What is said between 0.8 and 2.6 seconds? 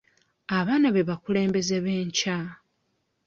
be bakulembeze ab'enkya.